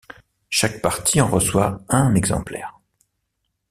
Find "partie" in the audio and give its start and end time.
0.81-1.21